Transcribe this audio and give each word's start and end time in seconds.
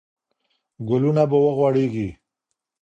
ګلونه 0.87 1.23
به 1.29 1.37
وغوړېږي. 1.43 2.09